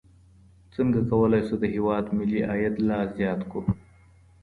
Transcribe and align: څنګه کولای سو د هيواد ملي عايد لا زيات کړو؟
څنګه 0.73 0.99
کولای 1.09 1.41
سو 1.47 1.55
د 1.61 1.65
هيواد 1.75 2.05
ملي 2.17 2.41
عايد 2.49 2.75
لا 2.87 2.99
زيات 3.15 3.41
کړو؟ 3.51 3.61